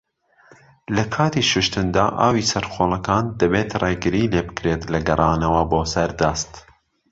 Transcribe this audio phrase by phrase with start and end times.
[0.97, 6.51] لەکاتی شوشتندا، ئاوی سەر قوڵەکان دەبێت ڕێگری لێبکرێت لە گەرانەوە بۆ سەر دەست.